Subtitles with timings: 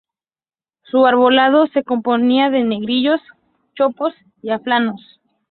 [0.81, 3.21] Su arbolado se componía de negrillos,
[3.75, 5.19] chopos y álamos.